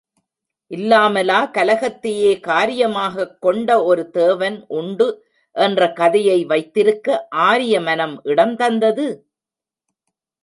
இல்லாமலா 0.67 1.51
கலகத்தையே 1.53 2.31
காரியமாகக் 2.39 3.37
கொண்ட 3.39 3.83
ஒரு 3.83 4.09
தேவன் 4.09 4.65
உண்டு 4.67 5.07
என்ற 5.55 5.93
கதையை 5.93 6.45
வைத்திருக்க 6.45 7.27
ஆரிய 7.29 7.81
மனம் 7.81 8.21
இடம் 8.23 8.55
தந்தது? 8.55 9.07